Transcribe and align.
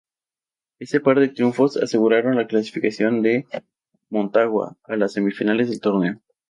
Ese 0.79 0.99
par 0.99 1.19
de 1.19 1.27
triunfos 1.27 1.77
aseguraron 1.77 2.35
la 2.35 2.47
clasificación 2.47 3.21
de 3.21 3.45
Motagua 4.09 4.75
a 4.85 4.95
las 4.95 5.13
semifinales 5.13 5.69
del 5.69 5.79
torneo. 5.79 6.19